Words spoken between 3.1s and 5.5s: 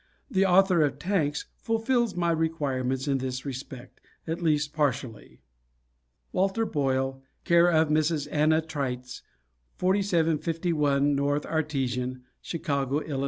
this respect, at least partially.